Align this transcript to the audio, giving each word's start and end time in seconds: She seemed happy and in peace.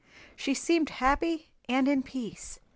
She 0.35 0.55
seemed 0.55 0.89
happy 0.89 1.51
and 1.69 1.87
in 1.87 2.01
peace. 2.01 2.57